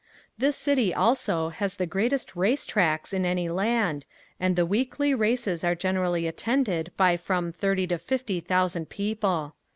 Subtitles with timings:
[0.35, 4.07] This city also has the greatest race tracks in any land
[4.39, 9.53] and the weekly races are generally attended by from thirty to fifty thousand people.